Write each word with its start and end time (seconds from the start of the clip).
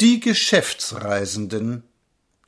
Die 0.00 0.18
Geschäftsreisenden 0.18 1.82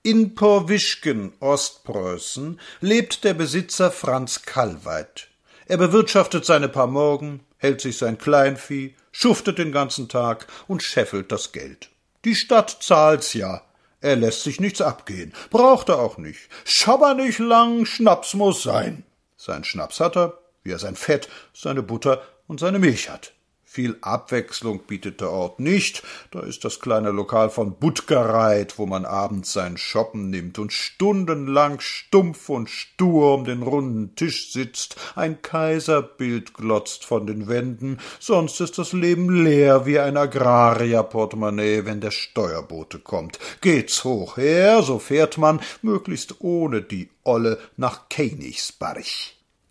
in 0.02 0.34
Porwischken, 0.34 1.34
Ostpreußen, 1.38 2.58
lebt 2.80 3.24
der 3.24 3.34
Besitzer 3.34 3.90
Franz 3.90 4.46
Kallweit. 4.46 5.28
Er 5.66 5.76
bewirtschaftet 5.76 6.46
seine 6.46 6.70
paar 6.70 6.86
Morgen, 6.86 7.40
hält 7.58 7.82
sich 7.82 7.98
sein 7.98 8.16
Kleinvieh, 8.16 8.94
schuftet 9.10 9.58
den 9.58 9.70
ganzen 9.70 10.08
Tag 10.08 10.46
und 10.66 10.82
scheffelt 10.82 11.30
das 11.30 11.52
Geld. 11.52 11.90
Die 12.24 12.36
Stadt 12.36 12.78
zahlt's 12.80 13.34
ja. 13.34 13.60
Er 14.00 14.16
lässt 14.16 14.44
sich 14.44 14.58
nichts 14.58 14.80
abgehen, 14.80 15.34
braucht 15.50 15.90
er 15.90 15.98
auch 15.98 16.16
nicht. 16.16 16.48
Schabber 16.64 17.12
nicht 17.12 17.38
lang, 17.38 17.84
Schnaps 17.84 18.32
muss 18.32 18.62
sein. 18.62 19.04
Sein 19.36 19.64
Schnaps 19.64 20.00
hat 20.00 20.16
er, 20.16 20.38
wie 20.62 20.70
er 20.70 20.78
sein 20.78 20.96
Fett, 20.96 21.28
seine 21.52 21.82
Butter 21.82 22.22
und 22.46 22.60
seine 22.60 22.78
Milch 22.78 23.10
hat. 23.10 23.34
Viel 23.74 23.96
Abwechslung 24.02 24.80
bietet 24.80 25.22
der 25.22 25.30
Ort 25.30 25.58
nicht, 25.58 26.02
da 26.30 26.40
ist 26.40 26.62
das 26.62 26.78
kleine 26.78 27.10
Lokal 27.10 27.48
von 27.48 27.76
Buttgereit, 27.76 28.78
wo 28.78 28.84
man 28.84 29.06
abends 29.06 29.54
sein 29.54 29.78
Shoppen 29.78 30.28
nimmt 30.28 30.58
und 30.58 30.74
stundenlang 30.74 31.80
stumpf 31.80 32.50
und 32.50 32.68
stur 32.68 33.32
um 33.32 33.46
den 33.46 33.62
runden 33.62 34.14
Tisch 34.14 34.52
sitzt, 34.52 34.96
ein 35.14 35.40
Kaiserbild 35.40 36.52
glotzt 36.52 37.06
von 37.06 37.26
den 37.26 37.48
Wänden, 37.48 37.96
sonst 38.20 38.60
ist 38.60 38.76
das 38.76 38.92
Leben 38.92 39.42
leer 39.42 39.86
wie 39.86 39.98
ein 39.98 40.18
Agrarierportemonnaie, 40.18 41.86
wenn 41.86 42.02
der 42.02 42.10
Steuerbote 42.10 42.98
kommt. 42.98 43.38
Geht's 43.62 44.04
hoch 44.04 44.36
her, 44.36 44.82
so 44.82 44.98
fährt 44.98 45.38
man, 45.38 45.62
möglichst 45.80 46.42
ohne 46.42 46.82
die 46.82 47.08
Olle, 47.24 47.58
nach 47.78 48.10
Königsberg. 48.10 49.06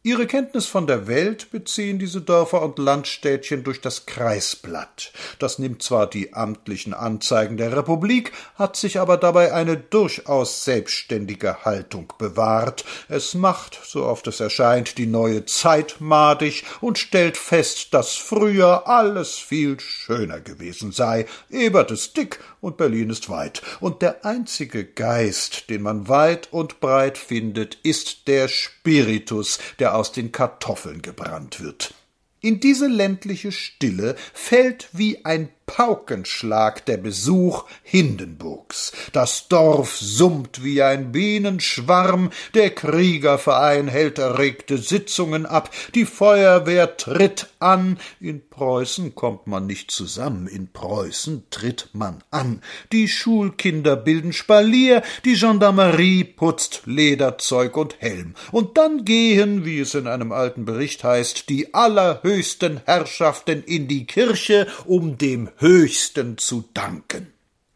Ihre 0.04 0.26
Kenntnis 0.26 0.66
von 0.66 0.88
der 0.88 1.06
Welt 1.06 1.52
beziehen 1.52 2.00
diese 2.00 2.22
Dörfer 2.22 2.64
und 2.64 2.80
Landstädtchen 2.80 3.64
durch 3.64 3.82
das 3.82 4.08
Kreisblatt. 4.08 5.14
Das 5.38 5.60
nimmt 5.60 5.84
zwar 5.84 6.10
die 6.10 6.34
amtlichen 6.34 6.96
Anzeigen 6.96 7.56
der 7.56 7.78
Republik, 7.78 8.32
hat 8.56 8.76
sich 8.76 9.00
aber 9.00 9.18
dabei 9.18 9.54
eine 9.54 9.78
durchaus 9.78 10.64
selbstständige 10.64 11.66
Haltung 11.66 12.12
bewahrt. 12.18 12.84
Es 13.10 13.36
macht, 13.36 13.80
so 13.86 14.04
oft 14.06 14.26
es 14.26 14.40
erscheint, 14.40 14.98
die 14.98 15.06
neue 15.06 15.46
Zeit 15.46 15.98
madig 16.00 16.64
und 16.80 16.98
stellt 16.98 17.38
fest, 17.38 17.94
dass 17.94 18.16
früher 18.16 18.88
alles 18.88 19.36
viel 19.36 19.80
schöner 19.80 20.40
gewesen 20.40 20.92
sei. 20.92 21.28
Ebert 21.52 21.92
ist 21.92 22.18
dick 22.18 22.40
und 22.60 22.78
Berlin 22.78 23.12
ist 23.12 23.30
weit. 23.30 23.62
Und 23.80 24.02
der 24.02 24.26
einzige 24.26 24.84
Geist, 24.84 25.70
den 25.70 25.84
man 25.84 26.08
weit 26.08 26.48
und 26.52 26.80
breit 26.80 27.20
findet, 27.20 27.76
ist 27.84 28.28
der 28.28 28.48
Spiritus, 28.48 29.60
der 29.78 29.91
aus 29.94 30.12
den 30.12 30.32
Kartoffeln 30.32 31.02
gebrannt 31.02 31.62
wird. 31.62 31.94
In 32.40 32.60
diese 32.60 32.88
ländliche 32.88 33.52
Stille 33.52 34.16
fällt 34.34 34.90
wie 34.94 35.26
ein 35.26 35.50
Paukenschlag 35.74 36.86
der 36.86 36.98
Besuch 36.98 37.64
Hindenburgs. 37.82 38.92
Das 39.14 39.48
Dorf 39.48 39.98
summt 39.98 40.66
wie 40.66 40.82
ein 40.82 41.14
Bienenschwarm, 41.14 42.32
der 42.54 42.72
Kriegerverein 42.72 43.88
hält 43.88 44.20
erregte 44.20 44.78
Sitzungen 44.78 45.46
ab, 45.46 45.72
die 45.96 46.04
Feuerwehr 46.04 46.98
tritt 46.98 47.48
an. 47.60 48.00
In 48.20 48.50
Preußen 48.50 49.16
kommt 49.16 49.48
man 49.48 49.66
nicht 49.66 49.92
zusammen, 49.92 50.48
in 50.48 50.74
Preußen 50.74 51.46
tritt 51.52 51.88
man 51.94 52.22
an. 52.32 52.62
Die 52.92 53.08
Schulkinder 53.08 53.96
bilden 53.96 54.34
Spalier, 54.34 55.04
die 55.24 55.36
Gendarmerie 55.36 56.26
putzt 56.26 56.82
Lederzeug 56.86 57.78
und 57.78 57.96
Helm. 58.00 58.36
Und 58.52 58.78
dann 58.78 59.06
gehen, 59.06 59.64
wie 59.64 59.80
es 59.80 59.96
in 59.96 60.08
einem 60.08 60.34
alten 60.34 60.66
Bericht 60.66 61.06
heißt, 61.06 61.48
die 61.48 61.74
allerhöchsten 61.74 62.82
Herrschaften 62.84 63.64
in 63.64 63.88
die 63.88 64.06
Kirche, 64.06 64.68
um 64.86 65.18
dem 65.18 65.50
Höchsten 65.62 66.40
zu 66.40 66.68
danken. 66.74 67.32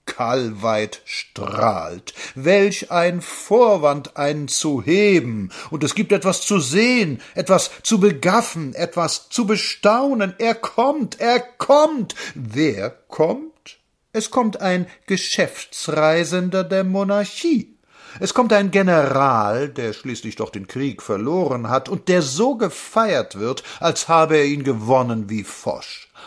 Kallweit 0.08 1.02
strahlt. 1.06 2.16
Welch 2.34 2.90
ein 2.90 3.22
Vorwand, 3.22 4.18
einen 4.18 4.48
zu 4.48 4.82
heben. 4.82 5.52
Und 5.70 5.84
es 5.84 5.94
gibt 5.94 6.12
etwas 6.12 6.42
zu 6.42 6.60
sehen, 6.60 7.22
etwas 7.36 7.70
zu 7.84 8.00
begaffen, 8.00 8.74
etwas 8.74 9.30
zu 9.30 9.46
bestaunen. 9.46 10.34
Er 10.40 10.56
kommt, 10.56 11.20
er 11.20 11.40
kommt. 11.40 12.16
Wer 12.34 12.90
kommt? 12.90 13.78
Es 14.14 14.32
kommt 14.32 14.62
ein 14.62 14.88
Geschäftsreisender 15.06 16.64
der 16.64 16.86
Monarchie. 16.86 17.75
Es 18.20 18.34
kommt 18.34 18.54
ein 18.54 18.72
General, 18.72 19.70
der 19.70 19.94
schließlich 19.94 20.36
doch 20.36 20.50
den 20.50 20.68
Krieg 20.68 21.02
verloren 21.02 21.70
hat 21.70 21.90
und 21.90 22.08
der 22.08 22.22
so 22.22 22.56
gefeiert 22.56 23.40
wird, 23.40 23.64
als 23.80 24.08
habe 24.08 24.38
er 24.38 24.46
ihn 24.46 24.64
gewonnen 24.64 25.30
wie 25.30 25.44
Foch 25.44 25.84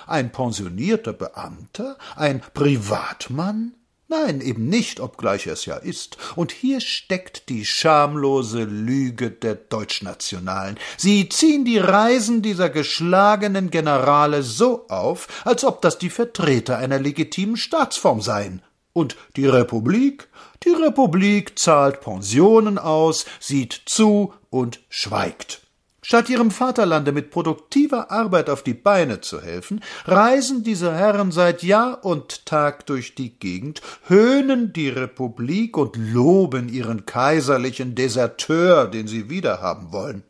ein 0.09 0.32
pensionierter 0.32 1.12
Beamter, 1.12 1.97
ein 2.16 2.43
Privatmann? 2.54 3.75
Nein, 4.10 4.41
eben 4.41 4.71
nicht, 4.71 5.00
obgleich 5.00 5.47
er 5.47 5.53
es 5.53 5.66
ja 5.66 5.76
ist. 5.76 6.16
Und 6.34 6.50
hier 6.50 6.81
steckt 6.81 7.50
die 7.50 7.66
schamlose 7.66 8.65
Lüge 8.65 9.31
der 9.31 9.55
Deutschnationalen. 9.55 10.78
Sie 10.97 11.28
ziehen 11.28 11.66
die 11.66 11.76
Reisen 11.76 12.41
dieser 12.41 12.70
geschlagenen 12.70 13.70
Generale 13.70 14.43
so 14.43 14.88
auf, 14.88 15.28
als 15.44 15.62
ob 15.62 15.82
das 15.82 15.99
die 15.99 16.09
Vertreter 16.09 16.78
einer 16.78 16.99
legitimen 16.99 17.59
Staatsform 17.59 18.22
seien. 18.22 18.62
Und 18.94 19.15
die 19.37 19.47
Republik? 19.47 20.28
Die 20.64 20.70
Republik 20.70 21.58
zahlt 21.58 22.00
Pensionen 22.00 22.78
aus, 22.78 23.26
sieht 23.38 23.82
zu 23.86 24.32
und 24.50 24.80
schweigt. 24.88 25.62
Statt 26.02 26.30
ihrem 26.30 26.50
Vaterlande 26.50 27.12
mit 27.12 27.30
produktiver 27.30 28.10
Arbeit 28.10 28.48
auf 28.48 28.62
die 28.62 28.72
Beine 28.72 29.20
zu 29.20 29.42
helfen, 29.42 29.84
reisen 30.06 30.64
diese 30.64 30.94
Herren 30.94 31.32
seit 31.32 31.62
Jahr 31.62 32.02
und 32.02 32.46
Tag 32.46 32.86
durch 32.86 33.14
die 33.14 33.38
Gegend, 33.38 33.82
höhnen 34.06 34.72
die 34.72 34.88
Republik 34.88 35.76
und 35.76 35.96
loben 35.96 36.70
ihren 36.70 37.04
kaiserlichen 37.04 37.94
Deserteur, 37.94 38.86
den 38.86 39.06
sie 39.06 39.28
wiederhaben 39.28 39.92
wollen. 39.92 40.22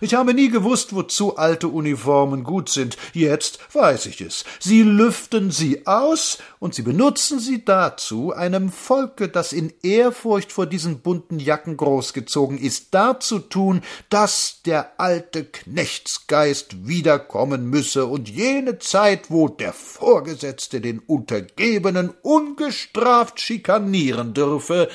Ich 0.00 0.14
habe 0.14 0.34
nie 0.34 0.48
gewusst, 0.48 0.94
wozu 0.94 1.36
alte 1.36 1.68
Uniformen 1.68 2.44
gut 2.44 2.68
sind. 2.68 2.96
Jetzt 3.12 3.58
weiß 3.74 4.06
ich 4.06 4.20
es. 4.20 4.44
Sie 4.58 4.82
lüften 4.82 5.50
sie 5.50 5.86
aus 5.86 6.38
und 6.58 6.74
sie 6.74 6.82
benutzen 6.82 7.38
sie 7.38 7.64
dazu, 7.64 8.32
einem 8.32 8.70
Volke, 8.70 9.28
das 9.28 9.52
in 9.52 9.72
Ehrfurcht 9.82 10.52
vor 10.52 10.66
diesen 10.66 11.00
bunten 11.00 11.38
Jacken 11.38 11.76
großgezogen 11.76 12.58
ist, 12.58 12.94
darzutun, 12.94 13.82
dass 14.08 14.60
der 14.64 15.00
alte 15.00 15.44
Knechtsgeist 15.44 16.86
wiederkommen 16.86 17.68
müsse 17.68 18.06
und 18.06 18.28
jene 18.28 18.78
Zeit, 18.78 19.30
wo 19.30 19.48
der 19.48 19.72
Vorgesetzte 19.72 20.80
den 20.80 20.98
Untergebenen 20.98 22.12
ungestraft 22.22 23.40
schikanieren 23.40 24.34
dürfe, 24.34 24.88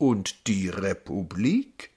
und 0.00 0.46
die 0.46 0.70
Republik? 0.70 1.90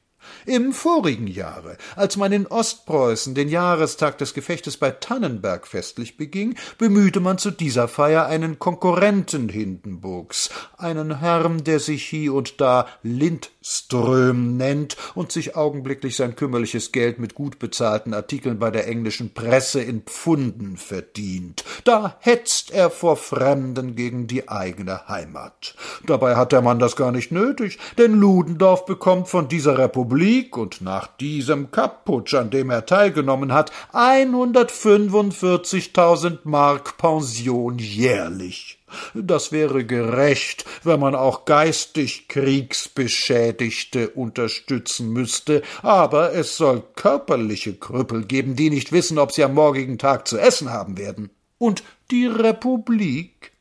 Im 0.45 0.73
vorigen 0.73 1.27
Jahre, 1.27 1.77
als 1.95 2.17
man 2.17 2.31
in 2.31 2.47
Ostpreußen 2.47 3.33
den 3.33 3.49
Jahrestag 3.49 4.17
des 4.17 4.33
Gefechtes 4.33 4.77
bei 4.77 4.91
Tannenberg 4.91 5.67
festlich 5.67 6.17
beging, 6.17 6.55
bemühte 6.77 7.19
man 7.19 7.37
zu 7.37 7.51
dieser 7.51 7.87
Feier 7.87 8.25
einen 8.25 8.59
Konkurrenten 8.59 9.49
Hindenburgs, 9.49 10.49
einen 10.77 11.19
Herrn, 11.19 11.63
der 11.63 11.79
sich 11.79 12.05
hie 12.05 12.29
und 12.29 12.59
da 12.59 12.87
Lindström 13.03 14.57
nennt 14.57 14.97
und 15.15 15.31
sich 15.31 15.55
augenblicklich 15.55 16.15
sein 16.15 16.35
kümmerliches 16.35 16.91
Geld 16.91 17.19
mit 17.19 17.35
gut 17.35 17.59
bezahlten 17.59 18.13
Artikeln 18.13 18.59
bei 18.59 18.71
der 18.71 18.87
englischen 18.87 19.33
Presse 19.33 19.81
in 19.81 20.01
Pfunden 20.01 20.77
verdient. 20.77 21.63
Da 21.83 22.17
hetzt 22.19 22.71
er 22.71 22.89
vor 22.89 23.17
Fremden 23.17 23.95
gegen 23.95 24.27
die 24.27 24.49
eigene 24.49 25.07
Heimat. 25.07 25.75
Dabei 26.05 26.35
hat 26.35 26.51
der 26.51 26.61
Mann 26.61 26.79
das 26.79 26.95
gar 26.95 27.11
nicht 27.11 27.31
nötig, 27.31 27.79
denn 27.97 28.13
Ludendorff 28.13 28.85
bekommt 28.85 29.29
von 29.29 29.47
dieser 29.47 29.77
Republik 29.77 30.12
Krieg 30.13 30.55
und 30.57 30.81
nach 30.81 31.07
diesem 31.07 31.71
Kapputsch, 31.71 32.35
an 32.35 32.51
dem 32.51 32.69
er 32.69 32.85
teilgenommen 32.85 33.51
hat, 33.51 33.71
145.000 33.93 36.37
Mark 36.43 36.97
Pension 36.97 37.79
jährlich. 37.79 38.77
Das 39.15 39.51
wäre 39.51 39.83
gerecht, 39.85 40.65
wenn 40.83 40.99
man 40.99 41.15
auch 41.15 41.45
geistig 41.45 42.27
Kriegsbeschädigte 42.27 44.09
unterstützen 44.09 45.09
müsste, 45.09 45.63
aber 45.81 46.35
es 46.35 46.57
soll 46.57 46.83
körperliche 46.95 47.73
Krüppel 47.73 48.25
geben, 48.25 48.55
die 48.55 48.69
nicht 48.69 48.91
wissen, 48.91 49.17
ob 49.17 49.31
sie 49.31 49.43
am 49.43 49.55
morgigen 49.55 49.97
Tag 49.97 50.27
zu 50.27 50.37
essen 50.37 50.69
haben 50.69 50.99
werden. 50.99 51.31
Und 51.57 51.81
die 52.11 52.27
Republik 52.27 53.52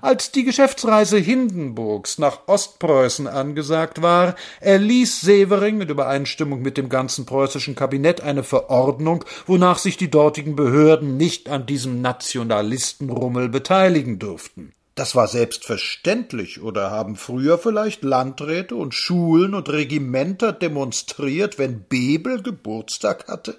als 0.00 0.32
die 0.32 0.44
Geschäftsreise 0.44 1.18
Hindenburgs 1.18 2.18
nach 2.18 2.46
Ostpreußen 2.46 3.26
angesagt 3.26 4.02
war, 4.02 4.34
erließ 4.60 5.20
Severing 5.20 5.80
in 5.80 5.88
Übereinstimmung 5.88 6.62
mit 6.62 6.78
dem 6.78 6.88
ganzen 6.88 7.26
preußischen 7.26 7.74
Kabinett 7.74 8.20
eine 8.20 8.44
Verordnung, 8.44 9.24
wonach 9.46 9.78
sich 9.78 9.96
die 9.96 10.10
dortigen 10.10 10.56
Behörden 10.56 11.16
nicht 11.16 11.48
an 11.48 11.66
diesem 11.66 12.00
Nationalistenrummel 12.00 13.48
beteiligen 13.48 14.18
durften. 14.18 14.72
Das 14.94 15.16
war 15.16 15.26
selbstverständlich, 15.26 16.60
oder 16.60 16.90
haben 16.90 17.16
früher 17.16 17.58
vielleicht 17.58 18.02
Landräte 18.02 18.74
und 18.76 18.94
Schulen 18.94 19.54
und 19.54 19.70
Regimenter 19.70 20.52
demonstriert, 20.52 21.58
wenn 21.58 21.84
Bebel 21.84 22.42
Geburtstag 22.42 23.26
hatte? 23.28 23.58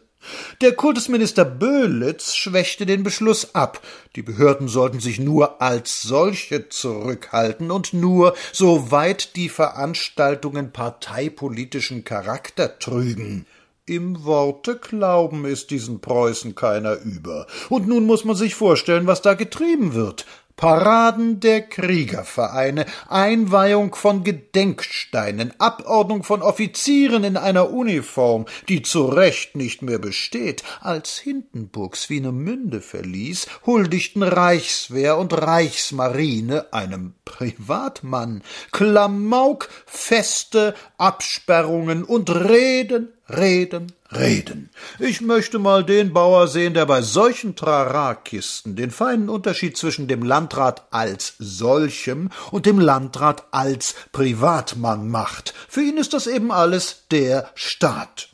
Der 0.62 0.74
Kultusminister 0.74 1.46
Böhlitz 1.46 2.36
schwächte 2.36 2.86
den 2.86 3.04
Beschluss 3.04 3.56
ab. 3.56 3.81
Die 4.16 4.22
Behörden 4.22 4.68
sollten 4.68 5.00
sich 5.00 5.20
nur 5.20 5.62
als 5.62 6.02
solche 6.02 6.70
zurückhalten 6.70 7.72
und 7.72 7.94
nur, 7.94 8.36
soweit 8.52 9.36
die 9.36 9.50
Veranstaltungen 9.50 10.72
parteipolitischen 10.72 12.04
Charakter 12.04 12.80
trügen. 12.80 13.46
Im 13.86 14.24
Worte 14.24 14.78
glauben 14.78 15.44
ist 15.44 15.70
diesen 15.70 16.00
Preußen 16.00 16.56
keiner 16.56 16.96
über. 17.02 17.48
Und 17.68 17.86
nun 17.86 18.06
muss 18.06 18.24
man 18.24 18.38
sich 18.38 18.56
vorstellen, 18.56 19.08
was 19.08 19.22
da 19.22 19.34
getrieben 19.34 19.94
wird. 19.94 20.25
Paraden 20.56 21.40
der 21.40 21.62
Kriegervereine, 21.62 22.86
Einweihung 23.10 23.96
von 23.96 24.24
Gedenksteinen, 24.24 25.54
Abordnung 25.60 26.24
von 26.24 26.42
Offizieren 26.42 27.24
in 27.24 27.38
einer 27.38 27.72
Uniform, 27.72 28.46
die 28.70 28.82
zu 28.82 29.06
Recht 29.06 29.56
nicht 29.56 29.82
mehr 29.82 30.00
besteht, 30.00 30.64
als 30.80 31.18
Hindenburg 31.18 31.96
Swinemünde 31.96 32.82
verließ, 32.82 33.48
huldigten 33.66 34.24
Reichswehr 34.24 35.18
und 35.18 35.34
Reichsmarine 35.34 36.72
einem 36.72 37.16
Privatmann, 37.26 38.44
Klamauk, 38.72 39.70
Feste, 39.86 40.76
Absperrungen 40.98 42.04
und 42.04 42.30
Reden, 42.30 43.10
Reden, 43.36 43.94
Reden. 44.12 44.70
Ich 45.00 45.22
möchte 45.22 45.58
mal 45.58 45.84
den 45.84 46.14
Bauer 46.14 46.48
sehen, 46.48 46.74
der 46.74 46.86
bei 46.86 47.02
solchen 47.02 47.56
Trarakisten 47.56 48.76
den 48.76 48.92
feinen 48.92 49.28
Unterschied 49.28 49.76
zwischen 49.76 50.08
dem 50.08 50.22
Landrat 50.22 50.84
als 50.92 51.36
solchem 51.40 52.30
und 52.52 52.66
dem 52.66 52.80
Landrat 52.80 53.46
als 53.52 53.96
Privatmann 54.12 55.10
macht. 55.10 55.54
Für 55.68 55.82
ihn 55.82 55.98
ist 55.98 56.14
das 56.14 56.28
eben 56.28 56.52
alles 56.52 57.06
der 57.10 57.50
Staat. 57.56 58.33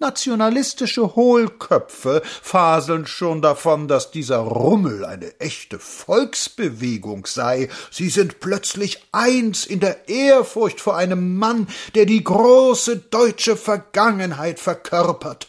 Nationalistische 0.00 1.14
Hohlköpfe 1.14 2.20
faseln 2.42 3.06
schon 3.06 3.40
davon, 3.42 3.86
dass 3.86 4.10
dieser 4.10 4.38
Rummel 4.38 5.04
eine 5.04 5.38
echte 5.38 5.78
Volksbewegung 5.78 7.26
sei. 7.26 7.68
Sie 7.92 8.10
sind 8.10 8.40
plötzlich 8.40 9.06
eins 9.12 9.64
in 9.64 9.78
der 9.78 10.08
Ehrfurcht 10.08 10.80
vor 10.80 10.96
einem 10.96 11.38
Mann, 11.38 11.68
der 11.94 12.06
die 12.06 12.24
große 12.24 12.96
deutsche 12.96 13.56
Vergangenheit 13.56 14.58
verkörpert. 14.58 15.46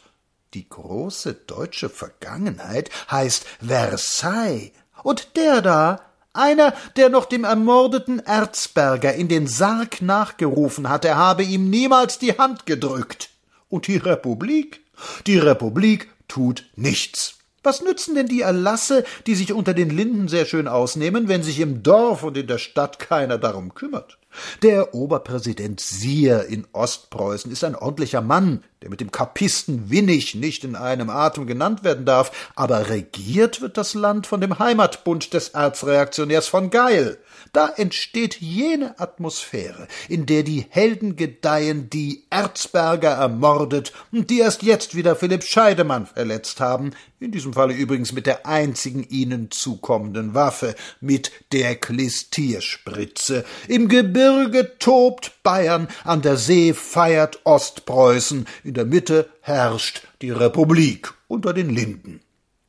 Die 0.54 0.70
große 0.70 1.34
deutsche 1.34 1.90
Vergangenheit 1.90 2.92
heißt 3.10 3.46
Versailles. 3.66 4.72
Und 5.02 5.36
der 5.38 5.62
da, 5.62 6.02
einer, 6.34 6.74
der 6.98 7.10
noch 7.10 7.26
dem 7.26 7.46
ermordeten 7.46 8.20
Erzberger 8.20 9.16
in 9.16 9.28
den 9.28 9.48
Sarg 9.48 10.04
nachgerufen 10.04 10.88
hat, 10.88 11.04
er 11.04 11.18
habe 11.18 11.42
ihm 11.42 11.72
niemals 11.72 12.20
die 12.20 12.38
Hand 12.38 12.68
gedrückt. 12.68 13.32
Und 13.76 13.88
die 13.88 13.98
Republik? 13.98 14.86
Die 15.28 15.38
Republik 15.38 16.08
tut 16.30 16.64
nichts. 16.78 17.40
Was 17.62 17.82
nützen 17.82 18.16
denn 18.16 18.28
die 18.28 18.40
Erlasse, 18.40 19.04
die 19.28 19.36
sich 19.36 19.52
unter 19.52 19.74
den 19.74 19.90
Linden 19.90 20.30
sehr 20.30 20.46
schön 20.46 20.70
ausnehmen, 20.70 21.28
wenn 21.28 21.44
sich 21.44 21.60
im 21.60 21.84
Dorf 21.84 22.24
und 22.24 22.38
in 22.38 22.48
der 22.48 22.58
Stadt 22.58 23.00
keiner 23.00 23.38
darum 23.38 23.74
kümmert? 23.74 24.18
Der 24.62 24.96
Oberpräsident 24.96 25.82
Sier 25.82 26.46
in 26.46 26.66
Ostpreußen 26.72 27.52
ist 27.52 27.66
ein 27.66 27.76
ordentlicher 27.76 28.22
Mann, 28.22 28.64
der 28.86 28.92
mit 28.92 29.02
dem 29.02 29.12
Kapisten 29.12 29.90
Winnig 29.90 30.36
nicht 30.36 30.64
in 30.64 30.76
einem 30.76 31.10
Atem 31.10 31.48
genannt 31.48 31.84
werden 31.84 32.06
darf, 32.06 32.52
aber 32.56 32.90
regiert 32.90 33.60
wird 33.60 33.78
das 33.78 33.96
Land 33.96 34.28
von 34.28 34.42
dem 34.42 34.60
Heimatbund 34.60 35.34
des 35.34 35.50
Erzreaktionärs 35.50 36.48
von 36.48 36.70
Geil. 36.70 37.18
Da 37.52 37.68
entsteht 37.68 38.42
jene 38.42 39.00
Atmosphäre, 39.00 39.88
in 40.08 40.28
der 40.28 40.44
die 40.44 40.66
Helden 40.70 41.16
gedeihen, 41.16 41.90
die 41.90 42.26
Erzberger 42.30 43.12
ermordet 43.12 43.92
und 44.12 44.30
die 44.30 44.40
erst 44.40 44.62
jetzt 44.62 44.94
wieder 44.94 45.16
Philipp 45.16 45.44
Scheidemann 45.44 46.06
verletzt 46.06 46.60
haben, 46.60 46.92
in 47.20 47.32
diesem 47.32 47.54
Falle 47.54 47.74
übrigens 47.74 48.12
mit 48.12 48.26
der 48.28 48.46
einzigen 48.46 49.04
ihnen 49.10 49.50
zukommenden 49.50 50.34
Waffe, 50.34 50.76
mit 51.00 51.32
der 51.54 51.76
Klistierspritze. 51.76 53.46
Im 53.68 53.88
Gebirge 53.88 54.78
tobt 54.78 55.32
Bayern, 55.42 55.88
an 56.04 56.22
der 56.22 56.38
See 56.38 56.74
feiert 56.74 57.40
Ostpreußen, 57.46 58.46
der 58.76 58.86
Mitte 58.86 59.30
herrscht 59.42 60.04
die 60.22 60.32
Republik 60.32 61.14
unter 61.28 61.54
den 61.54 61.70
Linden. 61.70 62.22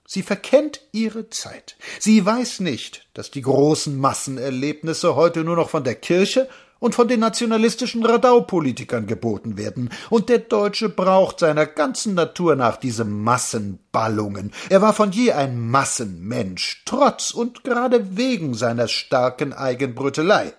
Sie 0.08 0.22
verkennt 0.22 0.80
ihre 0.92 1.30
Zeit. 1.30 1.76
Sie 1.98 2.24
weiß 2.24 2.60
nicht, 2.60 3.08
dass 3.12 3.30
die 3.30 3.42
großen 3.42 3.98
Massenerlebnisse 3.98 5.16
heute 5.16 5.42
nur 5.42 5.56
noch 5.56 5.68
von 5.68 5.84
der 5.84 5.96
Kirche 5.96 6.48
und 6.78 6.94
von 6.94 7.08
den 7.08 7.20
nationalistischen 7.20 8.04
Radaupolitikern 8.04 9.06
geboten 9.06 9.56
werden, 9.56 9.90
und 10.10 10.28
der 10.28 10.38
Deutsche 10.38 10.88
braucht 10.88 11.40
seiner 11.40 11.66
ganzen 11.66 12.14
Natur 12.14 12.54
nach 12.54 12.76
diese 12.76 13.04
Massenballungen. 13.04 14.52
Er 14.68 14.82
war 14.82 14.92
von 14.92 15.10
je 15.10 15.32
ein 15.32 15.58
Massenmensch, 15.70 16.82
trotz 16.84 17.30
und 17.30 17.64
gerade 17.64 18.16
wegen 18.16 18.54
seiner 18.54 18.88
starken 18.88 19.52
Eigenbrüttelei. 19.52 20.52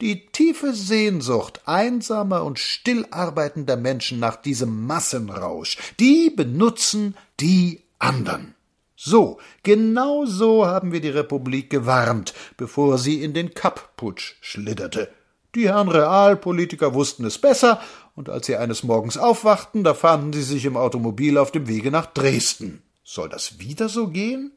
Die 0.00 0.26
tiefe 0.26 0.72
Sehnsucht 0.72 1.60
einsamer 1.66 2.44
und 2.44 2.58
still 2.58 3.06
arbeitender 3.10 3.76
Menschen 3.76 4.18
nach 4.18 4.36
diesem 4.36 4.86
Massenrausch, 4.86 5.76
die 5.98 6.30
benutzen 6.30 7.16
die 7.38 7.82
andern. 7.98 8.54
So, 8.96 9.38
genau 9.62 10.24
so 10.24 10.66
haben 10.66 10.92
wir 10.92 11.00
die 11.00 11.10
Republik 11.10 11.70
gewarnt, 11.70 12.34
bevor 12.56 12.98
sie 12.98 13.22
in 13.22 13.34
den 13.34 13.52
Kapp-Putsch 13.52 14.36
schlitterte. 14.40 15.10
Die 15.54 15.68
Herren 15.68 15.88
Realpolitiker 15.88 16.94
wussten 16.94 17.24
es 17.24 17.38
besser, 17.38 17.80
und 18.14 18.28
als 18.28 18.46
sie 18.46 18.56
eines 18.56 18.82
Morgens 18.82 19.16
aufwachten, 19.18 19.84
da 19.84 19.94
fanden 19.94 20.32
sie 20.32 20.42
sich 20.42 20.64
im 20.64 20.76
Automobil 20.76 21.38
auf 21.38 21.50
dem 21.50 21.68
Wege 21.68 21.90
nach 21.90 22.06
Dresden. 22.06 22.82
Soll 23.04 23.28
das 23.28 23.58
wieder 23.58 23.88
so 23.88 24.08
gehen? 24.08 24.52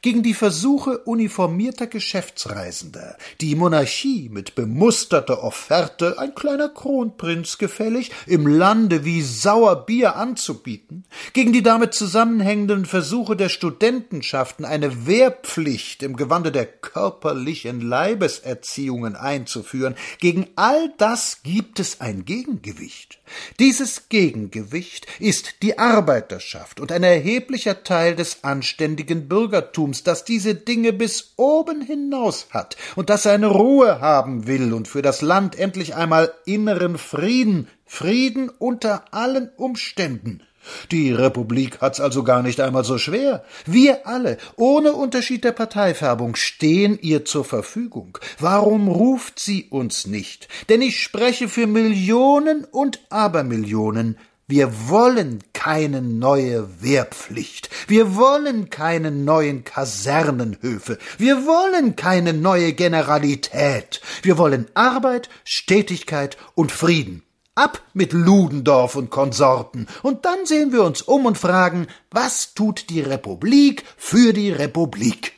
Gegen 0.00 0.22
die 0.22 0.34
Versuche 0.34 0.98
uniformierter 0.98 1.86
Geschäftsreisender, 1.86 3.16
die 3.40 3.54
Monarchie 3.54 4.28
mit 4.30 4.54
bemusterter 4.54 5.42
Offerte, 5.42 6.18
ein 6.18 6.34
kleiner 6.34 6.68
Kronprinz 6.68 7.58
gefällig, 7.58 8.10
im 8.26 8.46
Lande 8.46 9.04
wie 9.04 9.22
Sauerbier 9.22 10.16
anzubieten, 10.16 11.04
gegen 11.32 11.52
die 11.52 11.62
damit 11.62 11.94
zusammenhängenden 11.94 12.86
Versuche 12.86 13.36
der 13.36 13.48
Studentenschaften, 13.48 14.64
eine 14.64 15.06
Wehrpflicht 15.06 16.02
im 16.02 16.16
Gewande 16.16 16.52
der 16.52 16.66
körperlichen 16.66 17.80
Leibeserziehungen 17.80 19.16
einzuführen, 19.16 19.96
gegen 20.18 20.46
all 20.56 20.92
das 20.98 21.42
gibt 21.42 21.80
es 21.80 22.00
ein 22.00 22.24
Gegengewicht. 22.24 23.18
Dieses 23.58 24.08
Gegengewicht 24.08 25.06
ist 25.18 25.62
die 25.62 25.78
Arbeiterschaft 25.78 26.80
und 26.80 26.92
ein 26.92 27.02
erheblicher 27.02 27.82
Teil 27.82 28.16
des 28.16 28.44
anständigen 28.44 29.28
Bürger 29.28 29.57
Bürgertums, 29.58 30.04
das 30.04 30.24
diese 30.24 30.54
Dinge 30.54 30.92
bis 30.92 31.32
oben 31.36 31.80
hinaus 31.80 32.46
hat 32.50 32.76
und 32.96 33.10
das 33.10 33.24
seine 33.24 33.48
Ruhe 33.48 34.00
haben 34.00 34.46
will 34.46 34.72
und 34.72 34.86
für 34.86 35.02
das 35.02 35.20
Land 35.20 35.58
endlich 35.58 35.96
einmal 35.96 36.32
inneren 36.44 36.96
Frieden, 36.96 37.68
Frieden 37.84 38.50
unter 38.50 39.12
allen 39.12 39.50
Umständen. 39.56 40.42
Die 40.90 41.12
Republik 41.12 41.80
hat's 41.80 42.00
also 42.00 42.24
gar 42.24 42.42
nicht 42.42 42.60
einmal 42.60 42.84
so 42.84 42.98
schwer. 42.98 43.44
Wir 43.64 44.06
alle, 44.06 44.36
ohne 44.56 44.92
Unterschied 44.92 45.42
der 45.42 45.52
Parteifärbung, 45.52 46.36
stehen 46.36 46.98
ihr 47.00 47.24
zur 47.24 47.44
Verfügung. 47.44 48.18
Warum 48.38 48.88
ruft 48.88 49.38
sie 49.38 49.64
uns 49.70 50.06
nicht? 50.06 50.48
Denn 50.68 50.82
ich 50.82 51.02
spreche 51.02 51.48
für 51.48 51.66
Millionen 51.66 52.64
und 52.64 53.00
Abermillionen, 53.08 54.18
wir 54.50 54.88
wollen 54.88 55.40
keine 55.52 56.00
neue 56.00 56.82
Wehrpflicht. 56.82 57.68
Wir 57.86 58.16
wollen 58.16 58.70
keine 58.70 59.10
neuen 59.10 59.62
Kasernenhöfe. 59.62 60.96
Wir 61.18 61.44
wollen 61.44 61.96
keine 61.96 62.32
neue 62.32 62.72
Generalität. 62.72 64.00
Wir 64.22 64.38
wollen 64.38 64.66
Arbeit, 64.72 65.28
Stetigkeit 65.44 66.38
und 66.54 66.72
Frieden. 66.72 67.24
Ab 67.56 67.82
mit 67.92 68.14
Ludendorff 68.14 68.96
und 68.96 69.10
Konsorten. 69.10 69.86
Und 70.02 70.24
dann 70.24 70.46
sehen 70.46 70.72
wir 70.72 70.82
uns 70.82 71.02
um 71.02 71.26
und 71.26 71.36
fragen, 71.36 71.86
was 72.10 72.54
tut 72.54 72.88
die 72.88 73.02
Republik 73.02 73.84
für 73.98 74.32
die 74.32 74.50
Republik? 74.50 75.37